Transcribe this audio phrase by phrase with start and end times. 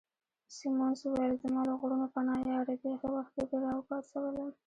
[0.55, 4.49] سیمونز وویل: زما له غرونو پناه یاره، بیخي وختي دي را وپاڅولم.